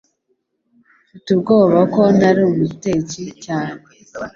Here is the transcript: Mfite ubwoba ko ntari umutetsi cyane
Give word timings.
Mfite 1.05 1.27
ubwoba 1.35 1.79
ko 1.93 2.01
ntari 2.17 2.41
umutetsi 2.51 3.21
cyane 3.45 3.81